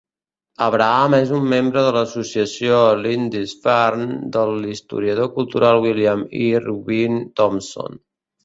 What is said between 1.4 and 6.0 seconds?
membre de l'Associació Lindisfarne del historiador cultural